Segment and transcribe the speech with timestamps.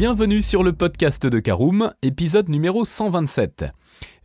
[0.00, 3.64] Bienvenue sur le podcast de Caroom, épisode numéro 127.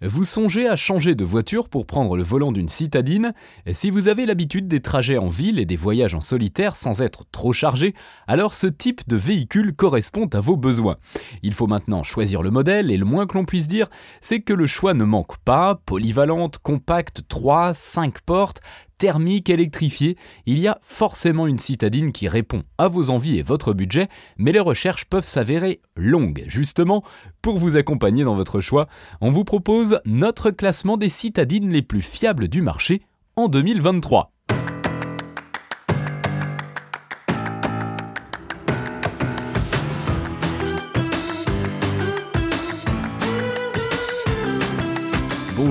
[0.04, 3.34] Vous songez à changer de voiture pour prendre le volant d'une citadine
[3.72, 7.24] Si vous avez l'habitude des trajets en ville et des voyages en solitaire sans être
[7.32, 7.96] trop chargé,
[8.28, 10.98] alors ce type de véhicule correspond à vos besoins.
[11.42, 13.90] Il faut maintenant choisir le modèle et le moins que l'on puisse dire,
[14.22, 18.62] c'est que le choix ne manque pas, polyvalente, compacte, 3, 5 portes,
[18.98, 23.74] thermique, électrifiée, il y a forcément une citadine qui répond à vos envies et votre
[23.74, 26.44] budget, mais les recherches peuvent s'avérer longues.
[26.48, 27.04] Justement,
[27.42, 28.88] pour vous accompagner dans votre choix,
[29.22, 33.02] on vous propose notre classement des citadines les plus fiables du marché
[33.36, 34.33] en 2023.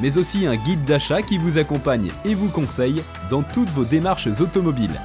[0.00, 4.28] mais aussi un guide d'achat qui vous accompagne et vous conseille dans toutes vos démarches
[4.40, 5.00] automobiles.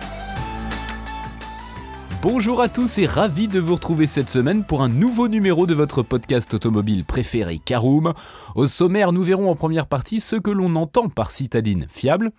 [2.21, 5.75] Bonjour à tous et ravi de vous retrouver cette semaine pour un nouveau numéro de
[5.75, 8.13] votre podcast automobile préféré Caroom.
[8.55, 12.31] Au sommaire, nous verrons en première partie ce que l'on entend par citadine fiable.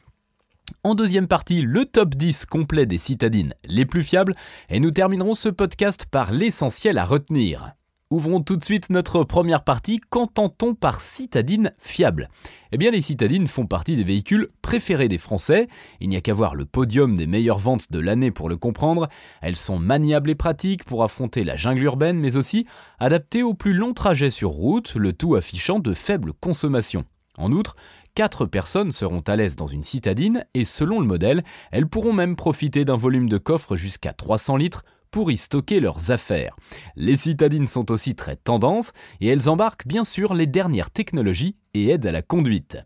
[0.83, 4.35] En deuxième partie, le top 10 complet des citadines les plus fiables
[4.69, 7.77] et nous terminerons ce podcast par l'essentiel à retenir.
[8.09, 9.99] Ouvrons tout de suite notre première partie.
[9.99, 12.29] Qu'entend-on par citadine fiable?
[12.71, 15.67] Eh bien, les citadines font partie des véhicules préférés des Français.
[15.99, 19.09] Il n'y a qu'à voir le podium des meilleures ventes de l'année pour le comprendre.
[19.43, 22.65] Elles sont maniables et pratiques pour affronter la jungle urbaine, mais aussi
[23.01, 27.07] adaptées aux plus longs trajets sur route, le tout affichant de faibles consommations.
[27.39, 27.75] En outre,
[28.15, 32.37] 4 personnes seront à l'aise dans une citadine et selon le modèle, elles pourront même
[32.37, 34.85] profiter d'un volume de coffre jusqu'à 300 litres
[35.17, 36.57] pour y stocker leurs affaires.
[36.95, 41.89] Les citadines sont aussi très tendances et elles embarquent bien sûr les dernières technologies et
[41.89, 42.77] aident à la conduite.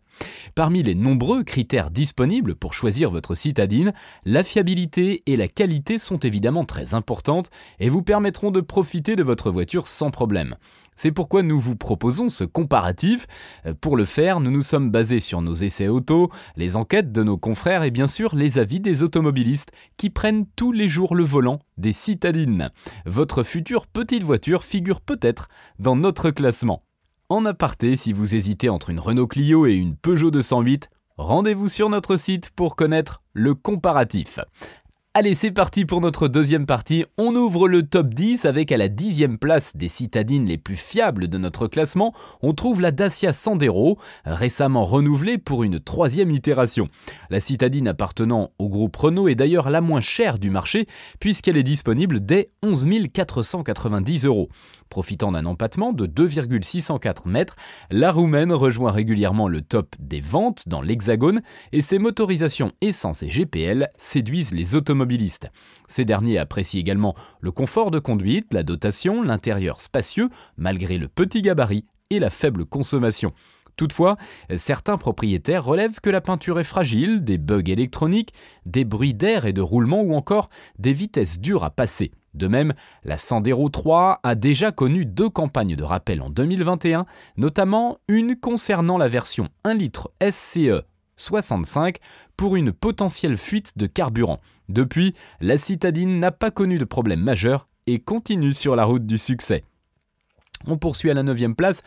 [0.55, 3.91] Parmi les nombreux critères disponibles pour choisir votre citadine,
[4.23, 7.49] la fiabilité et la qualité sont évidemment très importantes
[7.79, 10.55] et vous permettront de profiter de votre voiture sans problème.
[11.01, 13.25] C'est pourquoi nous vous proposons ce comparatif.
[13.65, 17.23] Euh, pour le faire, nous nous sommes basés sur nos essais auto, les enquêtes de
[17.23, 21.23] nos confrères et bien sûr les avis des automobilistes qui prennent tous les jours le
[21.23, 22.69] volant des citadines.
[23.07, 25.47] Votre future petite voiture figure peut-être
[25.79, 26.83] dans notre classement.
[27.29, 31.89] En aparté, si vous hésitez entre une Renault Clio et une Peugeot 208, rendez-vous sur
[31.89, 34.39] notre site pour connaître le comparatif.
[35.13, 37.03] Allez, c'est parti pour notre deuxième partie.
[37.17, 41.27] On ouvre le top 10 avec à la dixième place des citadines les plus fiables
[41.27, 46.87] de notre classement, on trouve la Dacia Sandero, récemment renouvelée pour une troisième itération.
[47.29, 50.87] La citadine appartenant au groupe Renault est d'ailleurs la moins chère du marché
[51.19, 54.47] puisqu'elle est disponible dès 11 490 euros.
[54.91, 57.55] Profitant d'un empattement de 2,604 mètres,
[57.91, 61.41] la roumaine rejoint régulièrement le top des ventes dans l'Hexagone
[61.71, 65.49] et ses motorisations essence et GPL séduisent les automobilistes.
[65.87, 71.41] Ces derniers apprécient également le confort de conduite, la dotation, l'intérieur spacieux malgré le petit
[71.41, 73.31] gabarit et la faible consommation.
[73.77, 74.17] Toutefois,
[74.57, 78.33] certains propriétaires relèvent que la peinture est fragile, des bugs électroniques,
[78.65, 80.49] des bruits d'air et de roulement ou encore
[80.79, 82.11] des vitesses dures à passer.
[82.33, 87.05] De même, la Sandero 3 a déjà connu deux campagnes de rappel en 2021,
[87.37, 90.83] notamment une concernant la version 1 litre SCE
[91.17, 91.97] 65
[92.37, 94.39] pour une potentielle fuite de carburant.
[94.69, 99.17] Depuis, la citadine n'a pas connu de problème majeur et continue sur la route du
[99.17, 99.63] succès.
[100.67, 101.81] On poursuit à la 9 place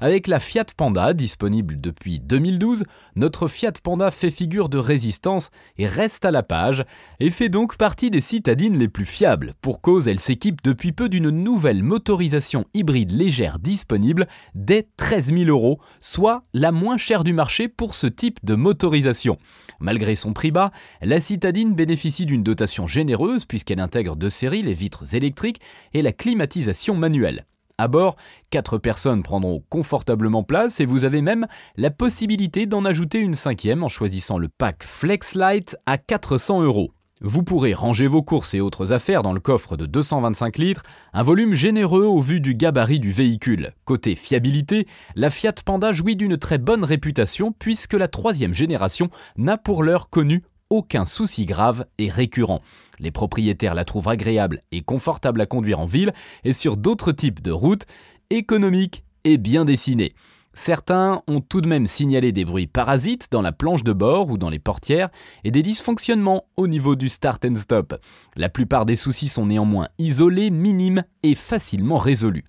[0.00, 2.84] avec la Fiat Panda, disponible depuis 2012.
[3.14, 6.84] Notre Fiat Panda fait figure de résistance et reste à la page,
[7.20, 9.54] et fait donc partie des citadines les plus fiables.
[9.60, 15.50] Pour cause, elle s'équipe depuis peu d'une nouvelle motorisation hybride légère disponible dès 13 000
[15.50, 19.38] euros, soit la moins chère du marché pour ce type de motorisation.
[19.80, 20.72] Malgré son prix bas,
[21.02, 25.60] la citadine bénéficie d'une dotation généreuse puisqu'elle intègre de série les vitres électriques
[25.92, 27.44] et la climatisation manuelle.
[27.78, 28.16] À bord,
[28.50, 31.46] 4 personnes prendront confortablement place et vous avez même
[31.76, 36.92] la possibilité d'en ajouter une cinquième en choisissant le pack FlexLight à 400 euros.
[37.20, 41.22] Vous pourrez ranger vos courses et autres affaires dans le coffre de 225 litres, un
[41.22, 43.72] volume généreux au vu du gabarit du véhicule.
[43.84, 49.58] Côté fiabilité, la Fiat Panda jouit d'une très bonne réputation puisque la troisième génération n'a
[49.58, 52.60] pour l'heure connu aucun souci grave et récurrent.
[52.98, 56.12] Les propriétaires la trouvent agréable et confortable à conduire en ville
[56.44, 57.86] et sur d'autres types de routes,
[58.30, 60.14] économiques et bien dessinées.
[60.54, 64.38] Certains ont tout de même signalé des bruits parasites dans la planche de bord ou
[64.38, 65.10] dans les portières
[65.44, 68.00] et des dysfonctionnements au niveau du start and stop.
[68.36, 72.46] La plupart des soucis sont néanmoins isolés, minimes et facilement résolus.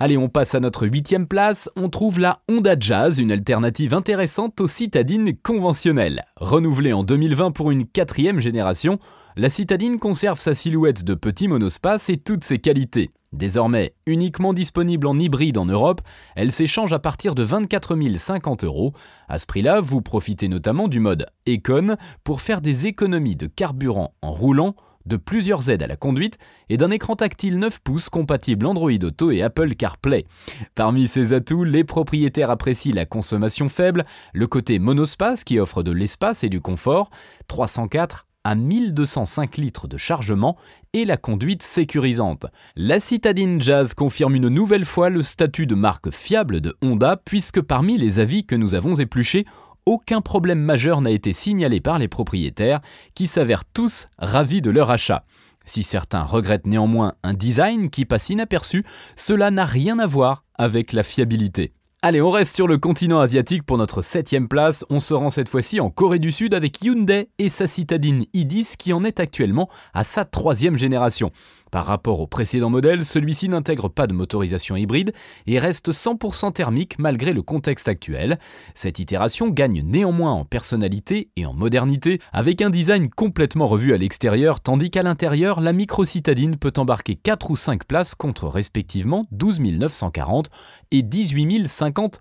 [0.00, 1.68] Allez, on passe à notre huitième place.
[1.76, 6.24] On trouve la Honda Jazz, une alternative intéressante aux citadines conventionnelles.
[6.36, 9.00] Renouvelée en 2020 pour une quatrième génération,
[9.38, 13.12] la citadine conserve sa silhouette de petit monospace et toutes ses qualités.
[13.32, 16.00] Désormais uniquement disponible en hybride en Europe,
[16.34, 18.94] elle s'échange à partir de 24 050 euros.
[19.28, 24.12] À ce prix-là, vous profitez notamment du mode Econ pour faire des économies de carburant
[24.22, 24.74] en roulant,
[25.06, 26.36] de plusieurs aides à la conduite
[26.68, 30.26] et d'un écran tactile 9 pouces compatible Android Auto et Apple CarPlay.
[30.74, 35.92] Parmi ces atouts, les propriétaires apprécient la consommation faible, le côté monospace qui offre de
[35.92, 37.10] l'espace et du confort,
[37.46, 40.56] 304 à 1205 litres de chargement
[40.94, 42.46] et la conduite sécurisante.
[42.76, 47.60] La citadine Jazz confirme une nouvelle fois le statut de marque fiable de Honda puisque
[47.60, 49.44] parmi les avis que nous avons épluchés,
[49.84, 52.80] aucun problème majeur n'a été signalé par les propriétaires
[53.14, 55.26] qui s'avèrent tous ravis de leur achat.
[55.66, 58.82] Si certains regrettent néanmoins un design qui passe inaperçu,
[59.14, 61.74] cela n'a rien à voir avec la fiabilité.
[62.00, 64.84] Allez, on reste sur le continent asiatique pour notre septième place.
[64.88, 68.76] On se rend cette fois-ci en Corée du Sud avec Hyundai et sa citadine i10
[68.76, 71.32] qui en est actuellement à sa troisième génération.
[71.70, 75.12] Par rapport au précédent modèle, celui-ci n'intègre pas de motorisation hybride
[75.46, 78.38] et reste 100% thermique malgré le contexte actuel.
[78.74, 83.98] Cette itération gagne néanmoins en personnalité et en modernité avec un design complètement revu à
[83.98, 89.60] l'extérieur tandis qu'à l'intérieur, la micro-citadine peut embarquer 4 ou 5 places contre respectivement 12
[89.60, 90.48] 940
[90.90, 92.20] et 18 050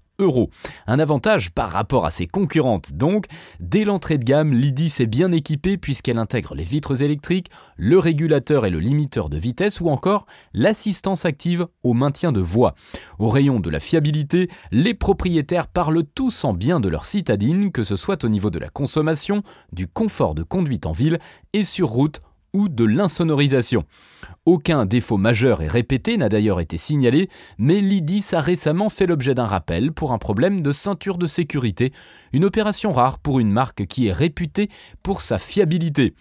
[0.87, 3.25] un avantage par rapport à ses concurrentes donc.
[3.59, 8.65] Dès l'entrée de gamme, l'IDIS est bien équipée puisqu'elle intègre les vitres électriques, le régulateur
[8.65, 10.25] et le limiteur de vitesse ou encore
[10.55, 12.73] l'assistance active au maintien de voie.
[13.19, 17.83] Au rayon de la fiabilité, les propriétaires parlent tous en bien de leur citadine, que
[17.83, 21.19] ce soit au niveau de la consommation, du confort de conduite en ville
[21.53, 22.21] et sur route
[22.53, 23.83] ou de l'insonorisation.
[24.45, 29.35] Aucun défaut majeur et répété n'a d'ailleurs été signalé, mais l'IDIS a récemment fait l'objet
[29.35, 31.91] d'un rappel pour un problème de ceinture de sécurité,
[32.33, 34.69] une opération rare pour une marque qui est réputée
[35.03, 36.13] pour sa fiabilité.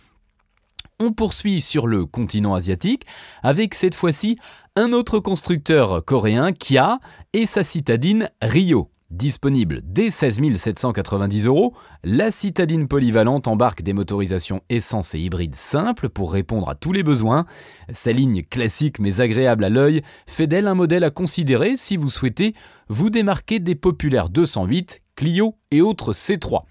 [0.98, 3.04] On poursuit sur le continent asiatique
[3.42, 4.38] avec cette fois-ci
[4.76, 7.00] un autre constructeur coréen, Kia,
[7.32, 8.90] et sa citadine Rio.
[9.12, 16.08] Disponible dès 16 790 euros, la citadine polyvalente embarque des motorisations essence et hybride simples
[16.08, 17.46] pour répondre à tous les besoins.
[17.92, 22.10] Sa ligne classique mais agréable à l'œil fait d'elle un modèle à considérer si vous
[22.10, 22.54] souhaitez
[22.88, 26.64] vous démarquer des populaires 208 Clio et autres C3.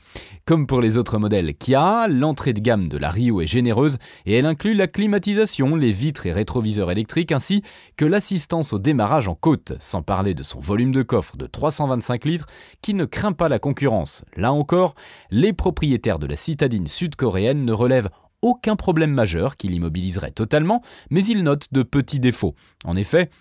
[0.46, 3.98] Comme pour les autres modèles Kia, l'entrée de gamme de la Rio est généreuse
[4.28, 7.64] et elle inclut la climatisation, les vitres et rétroviseurs électriques ainsi
[7.98, 12.26] que l'assistance au démarrage en côte, sans parler de son volume de coffre de 325
[12.26, 12.46] litres
[12.84, 14.24] qui ne craint pas la concurrence.
[14.38, 14.94] Là encore,
[15.32, 18.10] les propriétaires de la citadine sud-coréenne ne relèvent
[18.44, 22.54] aucun problème majeur qui l'immobiliserait totalement, mais ils notent de petits défauts.
[22.84, 23.32] En effet,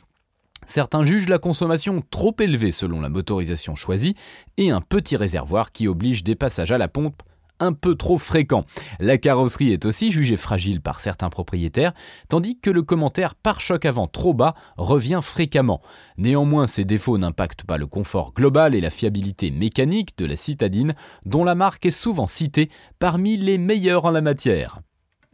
[0.66, 4.14] Certains jugent la consommation trop élevée selon la motorisation choisie
[4.56, 7.22] et un petit réservoir qui oblige des passages à la pompe
[7.60, 8.64] un peu trop fréquents.
[8.98, 11.92] La carrosserie est aussi jugée fragile par certains propriétaires,
[12.28, 15.80] tandis que le commentaire par choc avant trop bas revient fréquemment.
[16.18, 20.94] Néanmoins, ces défauts n'impactent pas le confort global et la fiabilité mécanique de la citadine,
[21.24, 24.80] dont la marque est souvent citée parmi les meilleurs en la matière.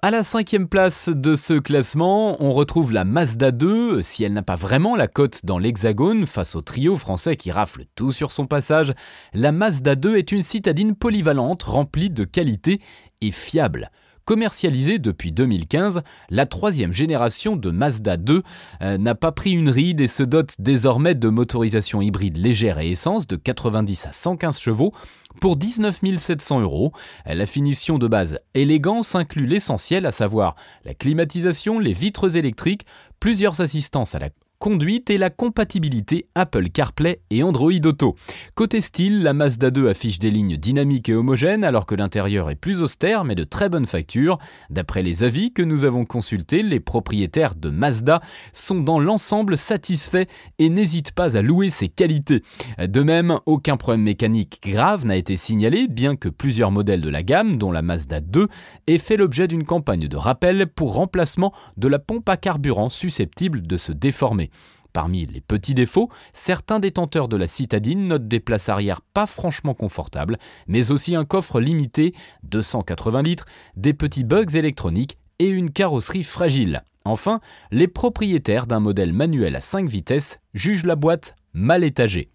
[0.03, 4.01] À la cinquième place de ce classement, on retrouve la Mazda 2.
[4.01, 7.85] Si elle n'a pas vraiment la cote dans l'hexagone face au trio français qui rafle
[7.97, 8.95] tout sur son passage,
[9.35, 12.81] la Mazda 2 est une citadine polyvalente remplie de qualité
[13.21, 13.91] et fiable.
[14.31, 18.45] Commercialisée depuis 2015, la troisième génération de Mazda 2
[18.81, 22.93] euh, n'a pas pris une ride et se dote désormais de motorisation hybride légère et
[22.93, 24.93] essence de 90 à 115 chevaux
[25.41, 26.93] pour 19 700 euros.
[27.27, 32.87] La finition de base élégance inclut l'essentiel, à savoir la climatisation, les vitres électriques,
[33.19, 34.29] plusieurs assistances à la
[34.61, 38.15] conduite et la compatibilité Apple CarPlay et Android Auto.
[38.55, 42.57] Côté style, la Mazda 2 affiche des lignes dynamiques et homogènes alors que l'intérieur est
[42.57, 44.39] plus austère mais de très bonne facture.
[44.69, 48.21] D'après les avis que nous avons consultés, les propriétaires de Mazda
[48.53, 50.27] sont dans l'ensemble satisfaits
[50.59, 52.43] et n'hésitent pas à louer ses qualités.
[52.79, 57.23] De même, aucun problème mécanique grave n'a été signalé bien que plusieurs modèles de la
[57.23, 58.49] gamme, dont la Mazda 2,
[58.87, 63.63] aient fait l'objet d'une campagne de rappel pour remplacement de la pompe à carburant susceptible
[63.63, 64.50] de se déformer.
[64.93, 69.75] Parmi les petits défauts, certains détenteurs de la citadine notent des places arrière pas franchement
[69.75, 76.25] confortables, mais aussi un coffre limité, 280 litres, des petits bugs électroniques et une carrosserie
[76.25, 76.83] fragile.
[77.05, 77.41] Enfin,
[77.71, 82.31] les propriétaires d'un modèle manuel à 5 vitesses jugent la boîte mal étagée.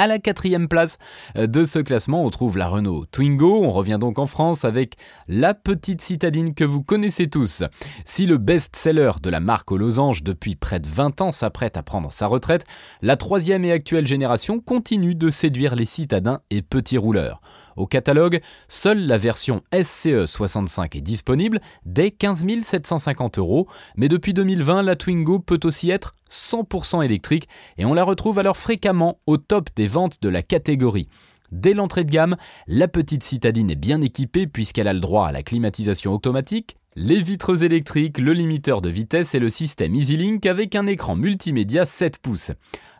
[0.00, 0.96] À la quatrième place
[1.36, 3.62] de ce classement, on trouve la Renault Twingo.
[3.62, 4.94] On revient donc en France avec
[5.28, 7.64] la petite citadine que vous connaissez tous.
[8.06, 11.82] Si le best-seller de la marque aux losanges depuis près de 20 ans s'apprête à
[11.82, 12.64] prendre sa retraite,
[13.02, 17.42] la troisième et actuelle génération continue de séduire les citadins et petits rouleurs.
[17.76, 24.34] Au catalogue, seule la version SCE 65 est disponible dès 15 750 euros, mais depuis
[24.34, 27.48] 2020, la Twingo peut aussi être 100% électrique
[27.78, 31.08] et on la retrouve alors fréquemment au top des ventes de la catégorie.
[31.52, 32.36] Dès l'entrée de gamme,
[32.68, 37.20] la petite citadine est bien équipée puisqu'elle a le droit à la climatisation automatique, les
[37.20, 42.18] vitres électriques, le limiteur de vitesse et le système EasyLink avec un écran multimédia 7
[42.18, 42.50] pouces.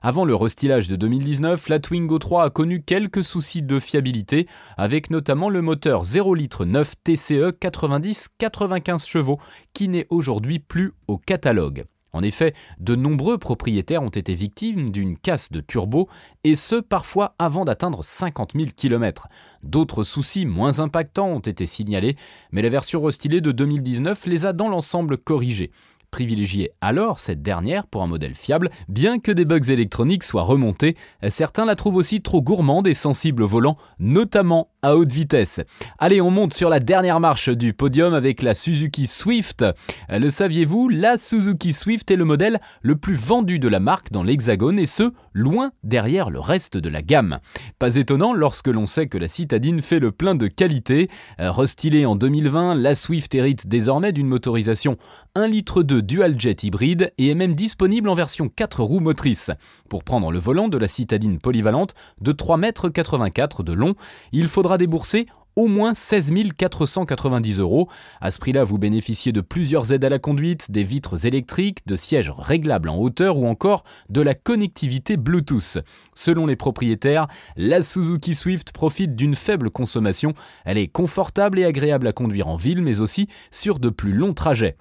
[0.01, 5.11] Avant le restylage de 2019, la Twingo 3 a connu quelques soucis de fiabilité, avec
[5.11, 9.41] notamment le moteur 0 litre 9 TCE 90-95 chevaux,
[9.75, 11.85] qui n'est aujourd'hui plus au catalogue.
[12.13, 16.09] En effet, de nombreux propriétaires ont été victimes d'une casse de turbo,
[16.45, 19.29] et ce parfois avant d'atteindre 50 000 km.
[19.63, 22.17] D'autres soucis moins impactants ont été signalés,
[22.53, 25.71] mais la version restylée de 2019 les a dans l'ensemble corrigés.
[26.11, 30.97] Privilégiez alors cette dernière pour un modèle fiable, bien que des bugs électroniques soient remontés,
[31.29, 35.61] certains la trouvent aussi trop gourmande et sensible au volant, notamment à haute vitesse.
[35.99, 39.65] Allez, on monte sur la dernière marche du podium avec la Suzuki Swift.
[40.09, 44.23] Le saviez-vous, la Suzuki Swift est le modèle le plus vendu de la marque dans
[44.23, 47.39] l'Hexagone et ce, loin derrière le reste de la gamme.
[47.79, 51.09] Pas étonnant lorsque l'on sait que la citadine fait le plein de qualité.
[51.39, 54.97] Restylée en 2020, la Swift hérite désormais d'une motorisation
[55.35, 59.51] 1 litre de dual jet hybride et est même disponible en version 4 roues motrices.
[59.91, 63.95] Pour prendre le volant de la citadine polyvalente de 3,84 m de long,
[64.33, 65.27] il faudra débourser
[65.57, 67.91] au moins 16 490 euros.
[68.23, 71.97] À ce prix-là, vous bénéficiez de plusieurs aides à la conduite, des vitres électriques, de
[71.97, 75.81] sièges réglables en hauteur ou encore de la connectivité Bluetooth.
[76.15, 77.27] Selon les propriétaires,
[77.59, 80.33] la Suzuki Swift profite d'une faible consommation.
[80.65, 84.33] Elle est confortable et agréable à conduire en ville, mais aussi sur de plus longs
[84.33, 84.79] trajets.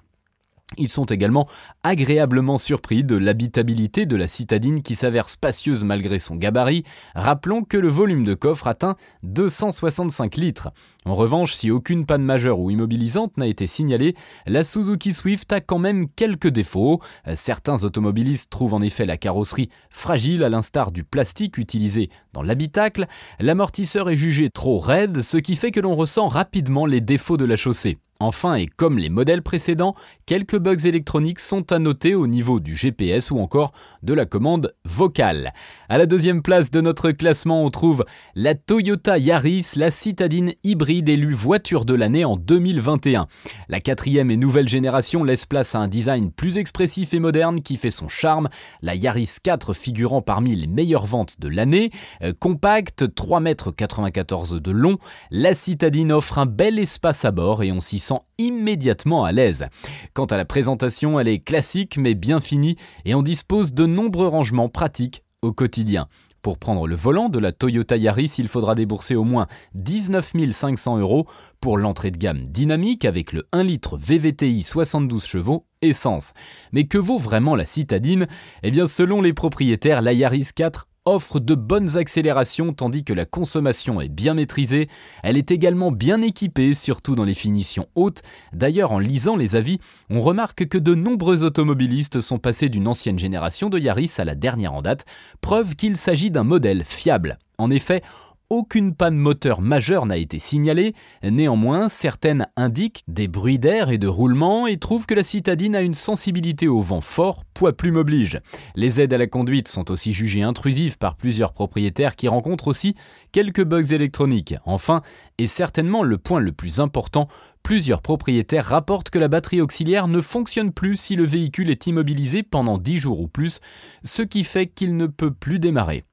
[0.78, 1.48] Ils sont également
[1.82, 6.84] agréablement surpris de l'habitabilité de la citadine qui s'avère spacieuse malgré son gabarit.
[7.16, 10.70] Rappelons que le volume de coffre atteint 265 litres.
[11.06, 14.14] En revanche, si aucune panne majeure ou immobilisante n'a été signalée,
[14.46, 17.00] la Suzuki Swift a quand même quelques défauts.
[17.34, 23.06] Certains automobilistes trouvent en effet la carrosserie fragile à l'instar du plastique utilisé dans l'habitacle.
[23.40, 27.44] L'amortisseur est jugé trop raide, ce qui fait que l'on ressent rapidement les défauts de
[27.44, 27.98] la chaussée.
[28.22, 29.94] Enfin, et comme les modèles précédents,
[30.26, 33.72] quelques bugs électroniques sont à noter au niveau du GPS ou encore
[34.02, 35.54] de la commande vocale.
[35.88, 41.08] À la deuxième place de notre classement, on trouve la Toyota Yaris, la citadine hybride
[41.08, 43.26] élue voiture de l'année en 2021.
[43.70, 47.78] La quatrième et nouvelle génération laisse place à un design plus expressif et moderne qui
[47.78, 48.50] fait son charme,
[48.82, 51.90] la Yaris 4 figurant parmi les meilleures ventes de l'année.
[52.22, 54.98] Euh, compacte, 3,94 m de long,
[55.30, 57.98] la citadine offre un bel espace à bord et on s'y
[58.38, 59.66] immédiatement à l'aise.
[60.14, 64.26] Quant à la présentation, elle est classique mais bien finie et on dispose de nombreux
[64.26, 66.08] rangements pratiques au quotidien.
[66.42, 70.96] Pour prendre le volant de la Toyota Yaris, il faudra débourser au moins 19 500
[70.98, 71.26] euros
[71.60, 76.32] pour l'entrée de gamme dynamique avec le 1 litre VVTI 72 chevaux essence.
[76.72, 78.26] Mais que vaut vraiment la citadine?
[78.62, 83.24] Eh bien selon les propriétaires, la Yaris 4 offre de bonnes accélérations tandis que la
[83.24, 84.88] consommation est bien maîtrisée.
[85.22, 88.22] Elle est également bien équipée, surtout dans les finitions hautes.
[88.52, 93.18] D'ailleurs, en lisant les avis, on remarque que de nombreux automobilistes sont passés d'une ancienne
[93.18, 95.04] génération de Yaris à la dernière en date,
[95.40, 97.38] preuve qu'il s'agit d'un modèle fiable.
[97.58, 98.02] En effet,
[98.50, 104.08] aucune panne moteur majeure n'a été signalée, néanmoins certaines indiquent des bruits d'air et de
[104.08, 108.40] roulement et trouvent que la citadine a une sensibilité au vent fort, poids plume oblige.
[108.74, 112.96] Les aides à la conduite sont aussi jugées intrusives par plusieurs propriétaires qui rencontrent aussi
[113.30, 114.56] quelques bugs électroniques.
[114.64, 115.02] Enfin,
[115.38, 117.28] et certainement le point le plus important,
[117.62, 122.42] Plusieurs propriétaires rapportent que la batterie auxiliaire ne fonctionne plus si le véhicule est immobilisé
[122.42, 123.60] pendant 10 jours ou plus,
[124.02, 126.04] ce qui fait qu'il ne peut plus démarrer.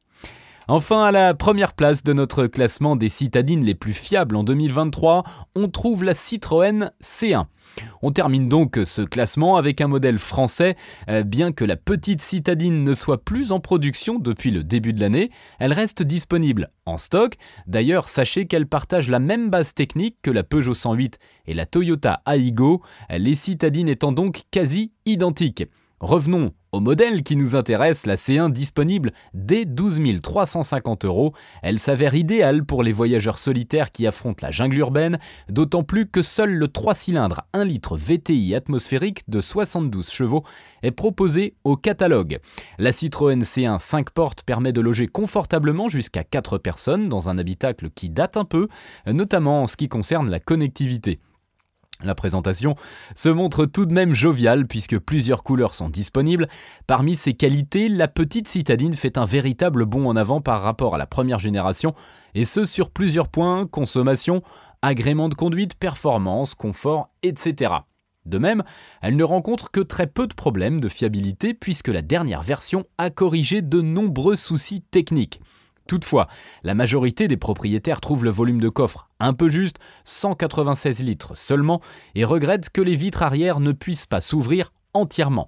[0.70, 5.24] Enfin, à la première place de notre classement des citadines les plus fiables en 2023,
[5.56, 7.46] on trouve la Citroën C1.
[8.02, 10.76] On termine donc ce classement avec un modèle français.
[11.08, 15.00] Euh, bien que la petite citadine ne soit plus en production depuis le début de
[15.00, 17.36] l'année, elle reste disponible en stock.
[17.66, 22.22] D'ailleurs, sachez qu'elle partage la même base technique que la Peugeot 108 et la Toyota
[22.26, 25.64] Aygo, les citadines étant donc quasi identiques.
[26.02, 32.14] Revenons Au modèle qui nous intéresse, la C1 disponible dès 12 350 euros, elle s'avère
[32.14, 35.18] idéale pour les voyageurs solitaires qui affrontent la jungle urbaine,
[35.50, 40.44] d'autant plus que seul le 3 cylindres 1 litre VTI atmosphérique de 72 chevaux
[40.84, 42.38] est proposé au catalogue.
[42.78, 47.90] La Citroën C1 5 portes permet de loger confortablement jusqu'à 4 personnes dans un habitacle
[47.90, 48.68] qui date un peu,
[49.08, 51.18] notamment en ce qui concerne la connectivité.
[52.04, 52.76] La présentation
[53.16, 56.48] se montre tout de même joviale puisque plusieurs couleurs sont disponibles.
[56.86, 61.00] Parmi ses qualités, la petite citadine fait un véritable bond en avant par rapport à
[61.00, 61.96] la première génération,
[62.36, 64.44] et ce sur plusieurs points, consommation,
[64.84, 67.74] agrément de conduite, performance, confort, etc.
[68.28, 68.64] De même,
[69.02, 73.10] elle ne rencontre que très peu de problèmes de fiabilité puisque la dernière version a
[73.10, 75.42] corrigé de nombreux soucis techniques.
[75.88, 76.28] Toutefois,
[76.64, 81.82] la majorité des propriétaires trouvent le volume de coffre un peu juste, 196 litres seulement,
[82.14, 85.48] et regrettent que les vitres arrière ne puissent pas s'ouvrir entièrement.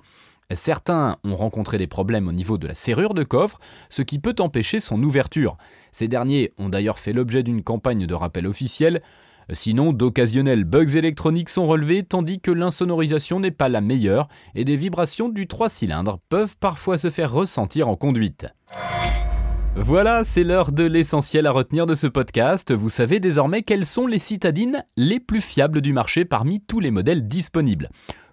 [0.51, 4.35] Certains ont rencontré des problèmes au niveau de la serrure de coffre, ce qui peut
[4.39, 5.57] empêcher son ouverture.
[5.91, 9.03] Ces derniers ont d'ailleurs fait l'objet d'une campagne de rappel officiel.
[9.51, 14.75] Sinon, d'occasionnels bugs électroniques sont relevés, tandis que l'insonorisation n'est pas la meilleure et des
[14.75, 18.47] vibrations du 3 cylindres peuvent parfois se faire ressentir en conduite.
[19.81, 22.73] Voilà, c'est l'heure de l'essentiel à retenir de ce podcast.
[22.73, 26.91] Vous savez désormais quelles sont les citadines les plus fiables du marché parmi tous les
[26.91, 27.89] modèles disponibles.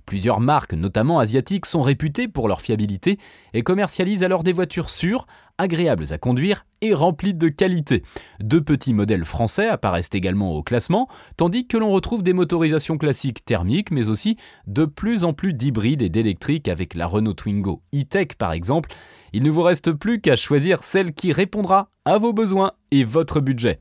[0.06, 3.18] Plusieurs marques, notamment asiatiques, sont réputées pour leur fiabilité
[3.54, 5.26] et commercialisent alors des voitures sûres,
[5.58, 8.04] agréables à conduire et remplies de qualité.
[8.38, 13.44] Deux petits modèles français apparaissent également au classement, tandis que l'on retrouve des motorisations classiques
[13.44, 14.36] thermiques, mais aussi
[14.68, 18.90] de plus en plus d'hybrides et d'électriques avec la Renault Twingo e-Tech par exemple.
[19.32, 23.40] Il ne vous reste plus qu'à choisir celle qui répondra à vos besoins et votre
[23.40, 23.80] budget.